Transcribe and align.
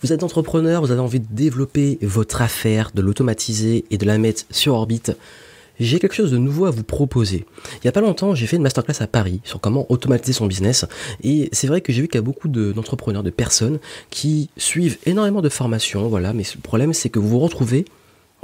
Vous 0.00 0.12
êtes 0.12 0.22
entrepreneur, 0.22 0.80
vous 0.80 0.92
avez 0.92 1.00
envie 1.00 1.18
de 1.18 1.26
développer 1.28 1.98
votre 2.02 2.40
affaire, 2.40 2.92
de 2.94 3.02
l'automatiser 3.02 3.84
et 3.90 3.98
de 3.98 4.06
la 4.06 4.16
mettre 4.16 4.44
sur 4.50 4.74
orbite. 4.74 5.16
J'ai 5.80 5.98
quelque 5.98 6.14
chose 6.14 6.30
de 6.30 6.38
nouveau 6.38 6.66
à 6.66 6.70
vous 6.70 6.84
proposer. 6.84 7.46
Il 7.74 7.80
n'y 7.84 7.88
a 7.88 7.92
pas 7.92 8.00
longtemps, 8.00 8.32
j'ai 8.32 8.46
fait 8.46 8.56
une 8.56 8.62
masterclass 8.62 9.00
à 9.00 9.08
Paris 9.08 9.40
sur 9.42 9.60
comment 9.60 9.86
automatiser 9.90 10.32
son 10.32 10.46
business. 10.46 10.86
Et 11.24 11.48
c'est 11.50 11.66
vrai 11.66 11.80
que 11.80 11.92
j'ai 11.92 12.02
vu 12.02 12.06
qu'il 12.06 12.14
y 12.14 12.18
a 12.18 12.22
beaucoup 12.22 12.46
d'entrepreneurs, 12.46 13.24
de, 13.24 13.30
personnes 13.30 13.80
qui 14.10 14.50
suivent 14.56 14.98
énormément 15.04 15.42
de 15.42 15.48
formations, 15.48 16.06
voilà. 16.08 16.32
Mais 16.32 16.44
le 16.54 16.60
problème, 16.60 16.92
c'est 16.92 17.08
que 17.08 17.18
vous 17.18 17.28
vous 17.28 17.40
retrouvez 17.40 17.84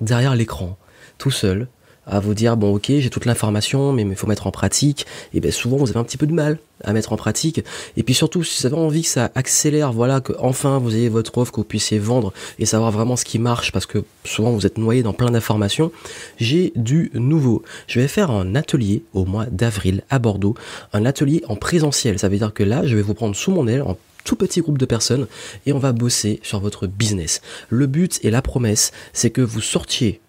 derrière 0.01 0.35
l'écran, 0.35 0.77
tout 1.19 1.31
seul, 1.31 1.69
à 2.07 2.21
vous 2.21 2.35
dire 2.35 2.57
bon 2.57 2.75
ok 2.75 2.87
j'ai 2.87 3.11
toute 3.11 3.25
l'information 3.25 3.93
mais 3.93 4.03
il 4.03 4.17
faut 4.17 4.27
mettre 4.27 4.47
en 4.47 4.51
pratique. 4.51 5.07
Et 5.33 5.41
bien 5.41 5.51
souvent 5.51 5.77
vous 5.77 5.91
avez 5.91 5.99
un 5.99 6.05
petit 6.05 6.17
peu 6.17 6.27
de 6.27 6.33
mal 6.33 6.59
à 6.83 6.93
mettre 6.93 7.13
en 7.13 7.17
pratique. 7.17 7.65
Et 7.97 8.03
puis 8.03 8.15
surtout 8.15 8.43
si 8.43 8.61
vous 8.61 8.67
avez 8.67 8.77
envie 8.77 9.03
que 9.03 9.09
ça 9.09 9.31
accélère 9.35 9.93
voilà 9.93 10.21
que 10.21 10.33
enfin 10.39 10.79
vous 10.79 10.95
ayez 10.95 11.09
votre 11.09 11.37
offre 11.39 11.53
que 11.53 11.57
vous 11.57 11.65
puissiez 11.65 11.99
vendre 11.99 12.33
et 12.59 12.67
savoir 12.67 12.91
vraiment 12.91 13.17
ce 13.17 13.25
qui 13.25 13.39
marche 13.39 13.73
parce 13.73 13.87
que 13.87 14.05
souvent 14.25 14.51
vous 14.51 14.67
êtes 14.67 14.79
noyé 14.79 15.03
dans 15.03 15.13
plein 15.13 15.31
d'informations 15.31 15.93
j'ai 16.39 16.73
du 16.77 17.11
nouveau. 17.15 17.63
Je 17.87 18.01
vais 18.01 18.09
faire 18.09 18.31
un 18.31 18.55
atelier 18.55 19.03
au 19.15 19.25
mois 19.25 19.47
d'avril 19.47 20.03
à 20.11 20.19
Bordeaux. 20.19 20.55
Un 20.93 21.05
atelier 21.05 21.43
en 21.49 21.57
présentiel. 21.57 22.19
Ça 22.19 22.29
veut 22.29 22.39
dire 22.39 22.53
que 22.53 22.63
là 22.63 22.87
je 22.87 22.97
vais 22.97 23.03
vous 23.03 23.15
prendre 23.15 23.37
sous 23.37 23.51
mon 23.51 23.67
aile 23.67 23.83
en 23.83 23.97
tout 24.25 24.37
petit 24.37 24.61
groupe 24.61 24.79
de 24.79 24.87
personnes 24.87 25.27
et 25.67 25.73
on 25.73 25.79
va 25.79 25.93
bosser 25.93 26.41
sur 26.43 26.59
votre 26.59 26.87
business. 26.87 27.41
Le 27.69 27.87
but 27.87 28.19
et 28.23 28.31
la 28.31 28.43
promesse, 28.43 28.91
c'est 29.13 29.31
que 29.31 29.43
vous 29.43 29.61
sortiez 29.61 30.21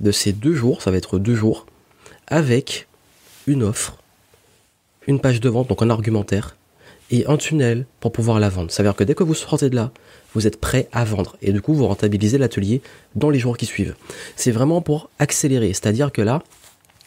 de 0.00 0.10
ces 0.10 0.32
deux 0.32 0.54
jours, 0.54 0.82
ça 0.82 0.90
va 0.90 0.96
être 0.96 1.18
deux 1.18 1.34
jours, 1.34 1.66
avec 2.26 2.88
une 3.46 3.62
offre, 3.62 3.96
une 5.06 5.20
page 5.20 5.40
de 5.40 5.48
vente, 5.48 5.68
donc 5.68 5.82
un 5.82 5.90
argumentaire, 5.90 6.56
et 7.10 7.26
un 7.26 7.36
tunnel 7.36 7.86
pour 8.00 8.12
pouvoir 8.12 8.40
la 8.40 8.48
vendre. 8.48 8.70
Ça 8.70 8.82
veut 8.82 8.88
dire 8.88 8.96
que 8.96 9.04
dès 9.04 9.14
que 9.14 9.22
vous 9.22 9.34
sortez 9.34 9.70
de 9.70 9.76
là, 9.76 9.92
vous 10.34 10.46
êtes 10.46 10.60
prêt 10.60 10.88
à 10.92 11.04
vendre. 11.04 11.36
Et 11.40 11.52
du 11.52 11.60
coup, 11.60 11.74
vous 11.74 11.86
rentabilisez 11.86 12.38
l'atelier 12.38 12.82
dans 13.14 13.30
les 13.30 13.38
jours 13.38 13.56
qui 13.56 13.66
suivent. 13.66 13.94
C'est 14.34 14.50
vraiment 14.50 14.80
pour 14.80 15.08
accélérer. 15.18 15.68
C'est-à-dire 15.68 16.10
que 16.10 16.22
là, 16.22 16.42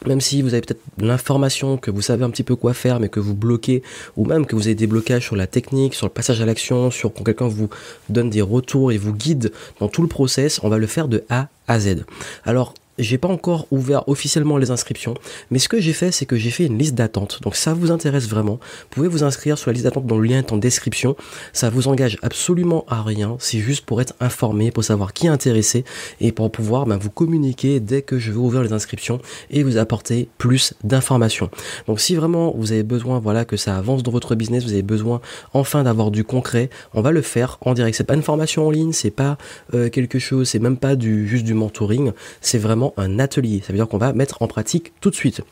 même 0.06 0.20
si 0.20 0.42
vous 0.42 0.54
avez 0.54 0.62
peut-être 0.62 0.80
l'information, 0.98 1.76
que 1.76 1.90
vous 1.90 2.02
savez 2.02 2.24
un 2.24 2.30
petit 2.30 2.42
peu 2.42 2.56
quoi 2.56 2.74
faire, 2.74 3.00
mais 3.00 3.08
que 3.08 3.20
vous 3.20 3.34
bloquez, 3.34 3.82
ou 4.16 4.24
même 4.24 4.46
que 4.46 4.56
vous 4.56 4.66
avez 4.66 4.74
des 4.74 4.86
blocages 4.86 5.24
sur 5.24 5.36
la 5.36 5.46
technique, 5.46 5.94
sur 5.94 6.06
le 6.06 6.12
passage 6.12 6.40
à 6.40 6.46
l'action, 6.46 6.90
sur 6.90 7.12
quand 7.12 7.24
quelqu'un 7.24 7.48
vous 7.48 7.68
donne 8.08 8.30
des 8.30 8.42
retours 8.42 8.92
et 8.92 8.98
vous 8.98 9.12
guide 9.12 9.52
dans 9.78 9.88
tout 9.88 10.02
le 10.02 10.08
process, 10.08 10.60
on 10.62 10.68
va 10.68 10.78
le 10.78 10.86
faire 10.86 11.08
de 11.08 11.24
A 11.28 11.48
à 11.68 11.78
Z. 11.80 12.04
Alors, 12.44 12.74
j'ai 13.02 13.18
pas 13.18 13.28
encore 13.28 13.66
ouvert 13.70 14.08
officiellement 14.08 14.56
les 14.56 14.70
inscriptions, 14.70 15.14
mais 15.50 15.58
ce 15.58 15.68
que 15.68 15.80
j'ai 15.80 15.92
fait, 15.92 16.12
c'est 16.12 16.26
que 16.26 16.36
j'ai 16.36 16.50
fait 16.50 16.66
une 16.66 16.78
liste 16.78 16.94
d'attente. 16.94 17.40
Donc 17.42 17.56
ça 17.56 17.74
vous 17.74 17.90
intéresse 17.90 18.28
vraiment, 18.28 18.54
vous 18.54 18.88
pouvez 18.90 19.08
vous 19.08 19.24
inscrire 19.24 19.58
sur 19.58 19.70
la 19.70 19.74
liste 19.74 19.84
d'attente 19.84 20.06
dont 20.06 20.18
le 20.18 20.28
lien 20.28 20.38
est 20.38 20.52
en 20.52 20.56
description. 20.56 21.16
Ça 21.52 21.70
vous 21.70 21.88
engage 21.88 22.18
absolument 22.22 22.84
à 22.88 23.02
rien, 23.02 23.36
c'est 23.38 23.58
juste 23.58 23.84
pour 23.86 24.00
être 24.00 24.14
informé, 24.20 24.70
pour 24.70 24.84
savoir 24.84 25.12
qui 25.12 25.26
est 25.26 25.30
intéressé 25.30 25.84
et 26.20 26.32
pour 26.32 26.50
pouvoir 26.50 26.86
ben, 26.86 26.96
vous 26.96 27.10
communiquer 27.10 27.80
dès 27.80 28.02
que 28.02 28.18
je 28.18 28.30
vais 28.30 28.38
ouvrir 28.38 28.62
les 28.62 28.72
inscriptions 28.72 29.20
et 29.50 29.62
vous 29.62 29.76
apporter 29.76 30.28
plus 30.38 30.74
d'informations. 30.84 31.50
Donc 31.86 32.00
si 32.00 32.14
vraiment 32.14 32.54
vous 32.56 32.72
avez 32.72 32.82
besoin, 32.82 33.18
voilà, 33.18 33.44
que 33.44 33.56
ça 33.56 33.76
avance 33.76 34.02
dans 34.02 34.12
votre 34.12 34.34
business, 34.34 34.64
vous 34.64 34.72
avez 34.72 34.82
besoin 34.82 35.20
enfin 35.52 35.82
d'avoir 35.82 36.10
du 36.10 36.24
concret, 36.24 36.70
on 36.94 37.02
va 37.02 37.12
le 37.12 37.22
faire 37.22 37.58
en 37.62 37.74
direct. 37.74 37.96
C'est 37.96 38.04
pas 38.04 38.14
une 38.14 38.22
formation 38.22 38.66
en 38.66 38.70
ligne, 38.70 38.92
c'est 38.92 39.10
pas 39.10 39.38
euh, 39.74 39.88
quelque 39.88 40.18
chose, 40.18 40.48
c'est 40.48 40.58
même 40.58 40.76
pas 40.76 40.98
juste 40.98 41.44
du 41.44 41.54
mentoring, 41.54 42.12
c'est 42.40 42.58
vraiment 42.58 42.89
un 42.96 43.18
atelier. 43.18 43.60
Ça 43.60 43.72
veut 43.72 43.78
dire 43.78 43.88
qu'on 43.88 43.98
va 43.98 44.12
mettre 44.12 44.42
en 44.42 44.46
pratique 44.46 44.92
tout 45.00 45.10
de 45.10 45.14
suite. 45.14 45.42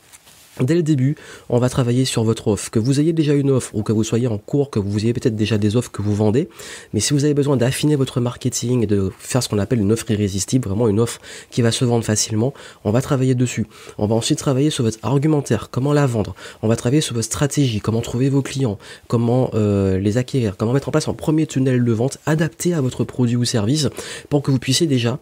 Dès 0.59 0.75
le 0.75 0.83
début, 0.83 1.15
on 1.47 1.57
va 1.57 1.69
travailler 1.69 2.03
sur 2.03 2.23
votre 2.23 2.49
offre. 2.49 2.69
Que 2.69 2.79
vous 2.79 2.99
ayez 2.99 3.13
déjà 3.13 3.33
une 3.33 3.49
offre 3.49 3.73
ou 3.75 3.81
que 3.81 3.93
vous 3.93 4.03
soyez 4.03 4.27
en 4.27 4.37
cours, 4.37 4.69
que 4.69 4.79
vous 4.79 4.99
ayez 4.99 5.13
peut-être 5.13 5.35
déjà 5.35 5.57
des 5.57 5.77
offres 5.77 5.91
que 5.91 6.01
vous 6.01 6.13
vendez. 6.13 6.49
Mais 6.93 6.99
si 6.99 7.13
vous 7.13 7.23
avez 7.23 7.33
besoin 7.33 7.55
d'affiner 7.55 7.95
votre 7.95 8.19
marketing 8.19 8.83
et 8.83 8.87
de 8.87 9.11
faire 9.19 9.41
ce 9.41 9.47
qu'on 9.47 9.57
appelle 9.57 9.79
une 9.79 9.91
offre 9.91 10.11
irrésistible, 10.11 10.67
vraiment 10.67 10.89
une 10.89 10.99
offre 10.99 11.21
qui 11.49 11.61
va 11.61 11.71
se 11.71 11.85
vendre 11.85 12.03
facilement, 12.03 12.53
on 12.83 12.91
va 12.91 13.01
travailler 13.01 13.35
dessus. 13.35 13.67
On 13.97 14.07
va 14.07 14.15
ensuite 14.15 14.39
travailler 14.39 14.69
sur 14.69 14.83
votre 14.83 14.99
argumentaire, 15.01 15.69
comment 15.69 15.93
la 15.93 16.05
vendre. 16.05 16.35
On 16.61 16.67
va 16.67 16.75
travailler 16.75 17.01
sur 17.01 17.15
votre 17.15 17.25
stratégie, 17.25 17.79
comment 17.79 18.01
trouver 18.01 18.27
vos 18.27 18.41
clients, 18.41 18.77
comment 19.07 19.51
euh, 19.53 19.97
les 19.97 20.17
acquérir, 20.17 20.57
comment 20.57 20.73
mettre 20.73 20.89
en 20.89 20.91
place 20.91 21.07
un 21.07 21.13
premier 21.13 21.47
tunnel 21.47 21.85
de 21.85 21.91
vente 21.93 22.17
adapté 22.25 22.73
à 22.73 22.81
votre 22.81 23.05
produit 23.05 23.37
ou 23.37 23.45
service 23.45 23.87
pour 24.29 24.41
que 24.41 24.51
vous 24.51 24.59
puissiez 24.59 24.87
déjà 24.87 25.19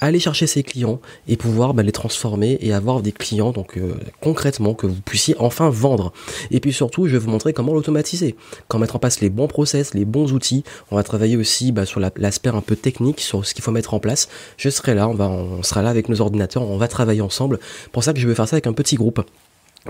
aller 0.00 0.20
chercher 0.20 0.46
ces 0.46 0.62
clients 0.62 1.00
et 1.26 1.36
pouvoir 1.36 1.74
bah, 1.74 1.82
les 1.82 1.92
transformer 1.92 2.58
et 2.60 2.72
avoir 2.72 3.02
des 3.02 3.12
clients 3.12 3.52
donc 3.52 3.76
euh, 3.76 3.94
concrètement 4.20 4.74
que 4.74 4.86
vous 4.86 5.00
puissiez 5.04 5.34
enfin 5.38 5.70
vendre. 5.70 6.12
Et 6.50 6.60
puis 6.60 6.72
surtout, 6.72 7.06
je 7.06 7.12
vais 7.12 7.18
vous 7.18 7.30
montrer 7.30 7.52
comment 7.52 7.74
l'automatiser, 7.74 8.36
comment 8.68 8.82
mettre 8.82 8.96
en 8.96 8.98
place 8.98 9.20
les 9.20 9.30
bons 9.30 9.48
process, 9.48 9.94
les 9.94 10.04
bons 10.04 10.32
outils. 10.32 10.64
On 10.90 10.96
va 10.96 11.02
travailler 11.02 11.36
aussi 11.36 11.72
bah, 11.72 11.86
sur 11.86 12.00
l'aspect 12.00 12.50
un 12.50 12.60
peu 12.60 12.76
technique, 12.76 13.20
sur 13.20 13.44
ce 13.44 13.54
qu'il 13.54 13.64
faut 13.64 13.72
mettre 13.72 13.94
en 13.94 14.00
place. 14.00 14.28
Je 14.56 14.70
serai 14.70 14.94
là, 14.94 15.08
on 15.08 15.62
sera 15.62 15.82
là 15.82 15.90
avec 15.90 16.08
nos 16.08 16.20
ordinateurs, 16.20 16.62
on 16.62 16.76
va 16.76 16.88
travailler 16.88 17.20
ensemble. 17.20 17.58
Pour 17.92 18.04
ça 18.04 18.12
que 18.12 18.20
je 18.20 18.28
vais 18.28 18.34
faire 18.34 18.48
ça 18.48 18.56
avec 18.56 18.66
un 18.66 18.72
petit 18.72 18.96
groupe. 18.96 19.24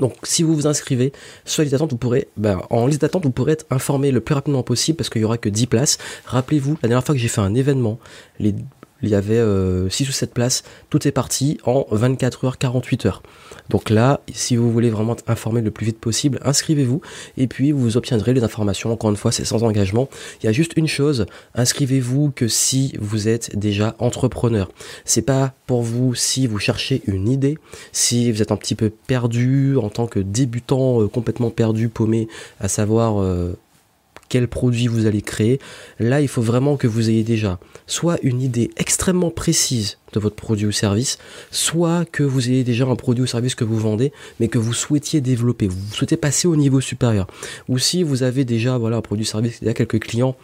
Donc 0.01 0.15
si 0.23 0.43
vous 0.43 0.55
vous 0.55 0.67
inscrivez 0.67 1.13
sur 1.45 1.63
liste 1.63 1.73
d'attente, 1.73 1.91
vous 1.91 1.99
pourrez, 1.99 2.29
ben, 2.37 2.61
en 2.71 2.87
liste 2.87 3.01
d'attente, 3.01 3.25
vous 3.25 3.31
pourrez 3.31 3.53
être 3.53 3.67
informé 3.71 4.11
le 4.11 4.21
plus 4.21 4.35
rapidement 4.35 4.63
possible 4.63 4.97
parce 4.97 5.11
qu'il 5.11 5.23
y 5.23 5.25
aura 5.25 5.39
que 5.39 5.49
10 5.49 5.67
places. 5.67 5.99
Rappelez-vous, 6.27 6.79
la 6.83 6.89
dernière 6.89 7.05
fois 7.05 7.15
que 7.15 7.21
j'ai 7.21 7.29
fait 7.29 7.41
un 7.41 7.55
événement, 7.55 7.99
les 8.39 8.55
il 9.03 9.09
y 9.09 9.15
avait 9.15 9.37
6 9.37 9.41
euh, 9.41 9.89
ou 9.89 10.13
7 10.13 10.35
places, 10.35 10.65
tout 10.91 11.07
est 11.07 11.13
parti 11.13 11.59
en 11.65 11.87
24 11.91 12.45
heures, 12.45 12.59
48 12.59 13.07
heures. 13.07 13.23
Donc 13.71 13.91
là, 13.91 14.21
si 14.33 14.57
vous 14.57 14.73
voulez 14.73 14.91
vraiment 14.91 15.13
être 15.13 15.25
informé 15.29 15.61
le 15.61 15.71
plus 15.71 15.87
vite 15.87 15.99
possible, 15.99 16.41
inscrivez-vous 16.45 17.01
et 17.37 17.47
puis 17.47 17.73
vous 17.73 17.97
obtiendrez 17.97 18.35
les 18.35 18.45
informations. 18.45 18.93
Encore 18.93 19.11
une 19.11 19.17
fois, 19.17 19.33
c'est 19.33 19.45
sans 19.45 19.63
engagement. 19.63 20.09
Il 20.43 20.47
y 20.47 20.49
a 20.49 20.53
juste 20.53 20.73
une 20.77 20.89
chose, 20.89 21.27
inscrivez-vous 21.55 22.33
que 22.35 22.49
si 22.49 22.95
vous 23.01 23.29
êtes 23.29 23.57
déjà 23.57 23.95
entrepreneur. 23.99 24.71
C'est 25.05 25.23
pas 25.23 25.55
pour 25.67 25.83
vous 25.83 26.15
si 26.15 26.47
vous 26.47 26.59
cherchez 26.59 27.03
une 27.07 27.29
idée, 27.29 27.59
si 27.93 28.33
vous 28.33 28.43
êtes 28.43 28.53
un 28.53 28.57
petit 28.57 28.75
peu 28.75 28.91
perdu 28.91 29.77
en 29.77 29.91
tant 29.91 30.07
que 30.07 30.19
débutant, 30.19 31.03
euh, 31.03 31.09
complètement 31.09 31.51
perdu, 31.51 31.89
paumé, 31.89 32.29
à 32.61 32.69
savoir 32.69 33.21
euh, 33.21 33.53
quel 34.29 34.49
produit 34.49 34.87
vous 34.87 35.07
allez 35.07 35.23
créer. 35.23 35.59
Là, 35.99 36.21
il 36.21 36.29
faut 36.29 36.43
vraiment 36.43 36.77
que 36.77 36.87
vous 36.87 37.11
ayez 37.11 37.25
déjà 37.25 37.59
soit 37.87 38.19
une 38.23 38.43
idée 38.43 38.71
extrêmement 38.77 39.31
précise 39.31 39.99
de 40.13 40.21
votre 40.21 40.37
produit 40.37 40.67
ou 40.67 40.73
service, 40.73 41.19
soit 41.51 42.05
que 42.11 42.23
vous 42.23 42.49
ayez 42.49 42.65
déjà 42.65 42.87
un 42.87 42.97
produit 42.97 43.25
ou 43.25 43.27
service 43.27 43.55
que 43.55 43.65
vous 43.65 43.79
vendez, 43.79 44.13
mais 44.41 44.49
que 44.49 44.59
vous 44.59 44.73
souhaitiez 44.73 45.21
développer, 45.21 45.69
vous 45.69 45.79
souhaitez 45.93 46.17
passer 46.17 46.49
au 46.49 46.57
niveau 46.57 46.81
supérieur. 46.81 47.27
Ou 47.69 47.79
si 47.79 48.03
vous 48.03 48.23
avez 48.23 48.45
déjà 48.45 48.75
un 48.75 49.01
produit 49.01 49.25
ou 49.25 49.29
service, 49.29 49.59
il 49.61 49.67
y 49.67 49.71
a 49.71 49.75
quelques 49.75 50.01
clients 50.01 50.37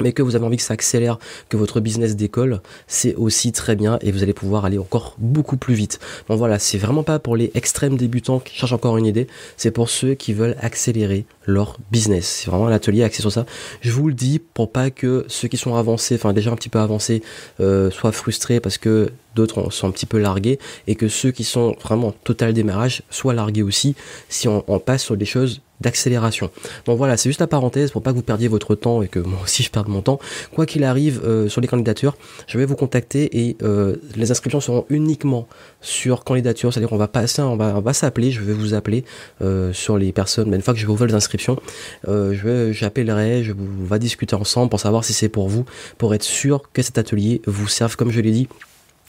mais 0.00 0.12
que 0.12 0.22
vous 0.22 0.36
avez 0.36 0.44
envie 0.44 0.56
que 0.56 0.62
ça 0.62 0.74
accélère, 0.74 1.18
que 1.48 1.56
votre 1.56 1.80
business 1.80 2.16
décolle, 2.16 2.60
c'est 2.86 3.14
aussi 3.14 3.52
très 3.52 3.76
bien 3.76 3.98
et 4.00 4.12
vous 4.12 4.22
allez 4.22 4.32
pouvoir 4.32 4.64
aller 4.64 4.78
encore 4.78 5.14
beaucoup 5.18 5.56
plus 5.56 5.74
vite. 5.74 6.00
Donc 6.28 6.38
voilà, 6.38 6.58
c'est 6.58 6.78
vraiment 6.78 7.02
pas 7.02 7.18
pour 7.18 7.36
les 7.36 7.50
extrêmes 7.54 7.96
débutants 7.96 8.40
qui 8.40 8.54
cherchent 8.54 8.72
encore 8.72 8.96
une 8.96 9.06
idée, 9.06 9.26
c'est 9.56 9.70
pour 9.70 9.88
ceux 9.88 10.14
qui 10.14 10.32
veulent 10.32 10.56
accélérer 10.60 11.26
leur 11.46 11.78
business. 11.92 12.42
C'est 12.42 12.50
vraiment 12.50 12.68
l'atelier 12.68 13.02
axé 13.02 13.20
sur 13.20 13.32
ça. 13.32 13.46
Je 13.80 13.90
vous 13.90 14.08
le 14.08 14.14
dis 14.14 14.38
pour 14.38 14.70
pas 14.70 14.90
que 14.90 15.24
ceux 15.28 15.48
qui 15.48 15.56
sont 15.56 15.74
avancés, 15.74 16.14
enfin 16.16 16.32
déjà 16.32 16.50
un 16.50 16.56
petit 16.56 16.68
peu 16.68 16.78
avancés, 16.78 17.22
euh, 17.60 17.90
soient 17.90 18.12
frustrés 18.12 18.60
parce 18.60 18.78
que 18.78 19.10
d'autres 19.34 19.70
sont 19.70 19.88
un 19.88 19.90
petit 19.90 20.06
peu 20.06 20.18
largués 20.18 20.58
et 20.86 20.94
que 20.94 21.08
ceux 21.08 21.30
qui 21.30 21.44
sont 21.44 21.76
vraiment 21.82 22.12
total 22.24 22.52
démarrage 22.52 23.02
soient 23.10 23.34
largués 23.34 23.62
aussi 23.62 23.94
si 24.28 24.48
on 24.48 24.78
passe 24.78 25.02
sur 25.02 25.16
des 25.16 25.24
choses 25.24 25.60
d'accélération. 25.84 26.50
Donc 26.86 26.98
voilà, 26.98 27.16
c'est 27.16 27.28
juste 27.28 27.40
la 27.40 27.46
parenthèse 27.46 27.90
pour 27.90 28.02
pas 28.02 28.10
que 28.10 28.16
vous 28.16 28.22
perdiez 28.22 28.48
votre 28.48 28.74
temps 28.74 29.02
et 29.02 29.08
que 29.08 29.20
moi 29.20 29.38
aussi 29.44 29.62
je 29.62 29.70
perde 29.70 29.88
mon 29.88 30.02
temps. 30.02 30.18
Quoi 30.52 30.66
qu'il 30.66 30.82
arrive 30.82 31.20
euh, 31.24 31.48
sur 31.48 31.60
les 31.60 31.68
candidatures, 31.68 32.16
je 32.46 32.58
vais 32.58 32.64
vous 32.64 32.74
contacter 32.74 33.46
et 33.46 33.56
euh, 33.62 33.96
les 34.16 34.30
inscriptions 34.30 34.60
seront 34.60 34.86
uniquement 34.88 35.46
sur 35.80 36.24
candidature, 36.24 36.72
c'est-à-dire 36.72 36.88
qu'on 36.88 36.96
va 36.96 37.08
passer, 37.08 37.42
on 37.42 37.56
va, 37.56 37.74
on 37.76 37.80
va 37.80 37.92
s'appeler, 37.92 38.32
je 38.32 38.40
vais 38.40 38.54
vous 38.54 38.74
appeler 38.74 39.04
euh, 39.42 39.72
sur 39.72 39.98
les 39.98 40.12
personnes. 40.12 40.48
Mais 40.48 40.56
une 40.56 40.62
fois 40.62 40.74
que 40.74 40.80
je 40.80 40.86
vais 40.86 40.92
ouvrir 40.92 41.08
les 41.08 41.14
inscriptions, 41.14 41.60
je 42.06 42.72
j'appellerai, 42.72 43.44
je 43.44 43.52
vous, 43.52 43.68
on 43.82 43.84
va 43.84 43.98
discuter 43.98 44.34
ensemble 44.34 44.70
pour 44.70 44.80
savoir 44.80 45.04
si 45.04 45.12
c'est 45.12 45.28
pour 45.28 45.48
vous, 45.48 45.64
pour 45.98 46.14
être 46.14 46.22
sûr 46.22 46.62
que 46.72 46.82
cet 46.82 46.98
atelier 46.98 47.42
vous 47.46 47.68
serve, 47.68 47.96
comme 47.96 48.10
je 48.10 48.20
l'ai 48.20 48.32
dit. 48.32 48.48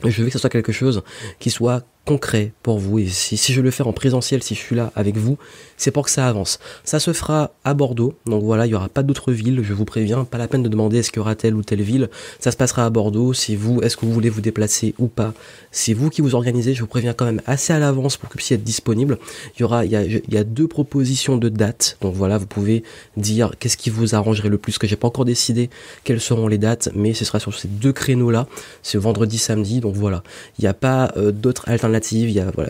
Je 0.04 0.22
veux 0.22 0.28
que 0.28 0.34
ce 0.34 0.40
soit 0.40 0.50
quelque 0.50 0.74
chose 0.74 1.04
qui 1.40 1.50
soit 1.50 1.86
concret 2.06 2.54
pour 2.64 2.78
vous. 2.78 3.00
Et 3.00 3.08
si, 3.08 3.52
je 3.52 3.62
le 3.62 3.72
fais 3.72 3.84
en 3.84 3.92
présentiel, 3.92 4.44
si 4.44 4.56
je 4.56 4.60
suis 4.60 4.76
là 4.76 4.92
avec 4.96 5.18
vous, 5.18 5.38
c'est 5.76 5.92
pour 5.92 6.06
que 6.06 6.12
ça 6.12 6.28
avance. 6.28 6.60
Ça 6.84 7.00
se 7.00 7.12
fera 7.14 7.52
à 7.64 7.74
Bordeaux. 7.74 8.14
Donc 8.28 8.44
voilà, 8.44 8.66
il 8.66 8.70
n'y 8.70 8.76
aura 8.76 8.90
pas 8.90 9.04
d'autres 9.04 9.32
villes, 9.32 9.62
je 9.64 9.74
vous 9.74 9.86
préviens. 9.86 10.24
Pas 10.24 10.38
la 10.38 10.48
peine 10.48 10.64
de 10.64 10.70
demander 10.70 11.00
est-ce 11.00 11.12
qu'il 11.12 11.20
y 11.20 11.22
aura 11.22 11.36
telle 11.36 11.56
ou 11.56 11.64
telle 11.64 11.82
ville. 11.82 12.10
Ça 12.40 12.52
se 12.52 12.58
passera 12.58 12.86
à 12.86 12.90
Bordeaux. 12.90 13.34
Si 13.34 13.56
vous, 13.56 13.82
est-ce 13.82 13.98
que 13.98 14.06
vous 14.06 14.14
voulez 14.14 14.30
vous 14.30 14.42
déplacer 14.42 14.94
ou 15.00 15.08
pas 15.08 15.34
C'est 15.72 15.94
vous 15.94 16.10
qui 16.10 16.22
vous 16.22 16.36
organisez. 16.36 16.74
Je 16.74 16.82
vous 16.82 16.88
préviens 16.88 17.14
quand 17.14 17.26
même 17.26 17.42
assez 17.48 17.74
à 17.74 17.80
l'avance 17.80 18.18
pour 18.18 18.30
que 18.30 18.34
vous 18.34 18.38
puissiez 18.38 18.56
être 18.56 18.64
disponible. 18.64 19.18
Il 19.58 19.62
y 19.62 19.64
aura, 19.64 19.84
il 19.86 19.92
y 19.92 19.96
a, 19.96 20.04
il 20.04 20.34
y 20.34 20.38
a 20.38 20.44
deux 20.44 20.68
propositions 20.68 21.38
de 21.38 21.50
dates. 21.50 21.98
Donc 22.02 22.14
voilà, 22.14 22.38
vous 22.38 22.48
pouvez 22.48 22.84
dire 23.18 23.54
qu'est-ce 23.60 23.78
qui 23.78 23.90
vous 23.90 24.14
arrangerait 24.14 24.50
le 24.50 24.60
plus. 24.60 24.78
Que 24.78 24.88
j'ai 24.88 24.96
pas 24.96 25.08
encore 25.08 25.26
décidé 25.26 25.70
quelles 26.04 26.22
seront 26.22 26.48
les 26.48 26.60
dates, 26.60 26.90
mais 26.94 27.14
ce 27.14 27.26
sera 27.26 27.40
sur 27.40 27.54
ces 27.58 27.68
deux 27.68 27.94
créneaux-là. 27.94 28.48
C'est 28.84 29.00
vendredi, 29.00 29.40
samedi. 29.40 29.80
Donc 29.80 29.96
voilà, 29.96 30.24
il 30.60 30.62
n'y 30.62 30.68
a 30.68 30.74
pas 30.74 31.12
euh, 31.18 31.32
d'autres 31.32 31.68
alternatives 31.68 31.95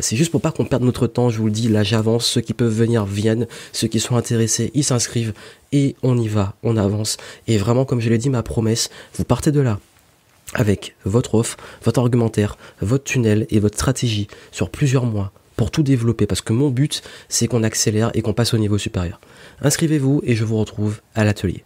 c'est 0.01 0.15
juste 0.15 0.31
pour 0.31 0.41
pas 0.41 0.51
qu'on 0.51 0.65
perde 0.65 0.83
notre 0.83 1.07
temps. 1.07 1.29
Je 1.29 1.39
vous 1.39 1.45
le 1.45 1.51
dis, 1.51 1.67
là, 1.67 1.83
j'avance. 1.83 2.25
Ceux 2.25 2.41
qui 2.41 2.53
peuvent 2.53 2.73
venir 2.73 3.05
viennent. 3.05 3.47
Ceux 3.73 3.87
qui 3.87 3.99
sont 3.99 4.15
intéressés, 4.15 4.71
ils 4.73 4.83
s'inscrivent 4.83 5.33
et 5.71 5.95
on 6.03 6.17
y 6.17 6.27
va, 6.27 6.55
on 6.63 6.77
avance. 6.77 7.17
Et 7.47 7.57
vraiment, 7.57 7.85
comme 7.85 8.01
je 8.01 8.09
l'ai 8.09 8.17
dit, 8.17 8.29
ma 8.29 8.43
promesse, 8.43 8.89
vous 9.15 9.23
partez 9.23 9.51
de 9.51 9.59
là 9.59 9.79
avec 10.53 10.95
votre 11.05 11.35
offre, 11.35 11.57
votre 11.83 11.99
argumentaire, 11.99 12.57
votre 12.81 13.03
tunnel 13.03 13.47
et 13.49 13.59
votre 13.59 13.75
stratégie 13.75 14.27
sur 14.51 14.69
plusieurs 14.69 15.05
mois 15.05 15.31
pour 15.55 15.71
tout 15.71 15.83
développer 15.83 16.27
parce 16.27 16.41
que 16.41 16.53
mon 16.53 16.69
but 16.69 17.01
c'est 17.29 17.47
qu'on 17.47 17.63
accélère 17.63 18.11
et 18.13 18.21
qu'on 18.21 18.33
passe 18.33 18.53
au 18.53 18.57
niveau 18.57 18.77
supérieur. 18.77 19.19
Inscrivez-vous 19.61 20.21
et 20.23 20.35
je 20.35 20.45
vous 20.45 20.57
retrouve 20.57 21.01
à 21.15 21.23
l'atelier. 21.23 21.63